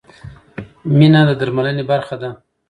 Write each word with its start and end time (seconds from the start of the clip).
مینه 0.97 1.21
د 1.27 1.31
درملنې 1.39 1.83
برخه 1.91 2.15
ده. 2.21 2.29